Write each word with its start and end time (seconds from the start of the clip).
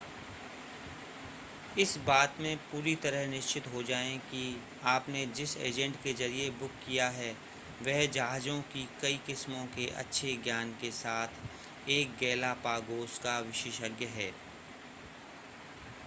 इस 1.79 1.95
बात 1.97 2.37
में 2.39 2.55
पूरी 2.71 2.95
तरह 2.95 3.25
निश्चिंत 3.27 3.67
हो 3.67 3.83
जाएं 3.83 4.17
कि 4.19 4.41
आपने 4.85 5.25
जिस 5.35 5.55
एजेंट 5.57 5.95
के 5.95 6.13
जरिए 6.13 6.49
बुक 6.49 6.71
किया 6.87 7.09
है 7.09 7.31
वह 7.81 8.05
जहाजों 8.07 8.59
की 8.73 8.87
कई 9.01 9.19
किस्मों 9.27 9.65
के 9.65 9.87
अच्छे 9.95 10.35
ज्ञान 10.43 10.71
के 10.71 10.91
साथ 10.91 11.89
एक 11.89 12.17
गैलापागोस 12.19 13.19
का 13.19 13.39
विशेषज्ञ 13.41 14.05
है 14.05 14.31